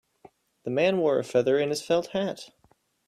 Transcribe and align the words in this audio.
The 0.63 0.71
man 0.71 0.97
wore 0.97 1.19
a 1.19 1.23
feather 1.23 1.59
in 1.59 1.69
his 1.69 1.83
felt 1.83 2.07
hat. 2.07 2.49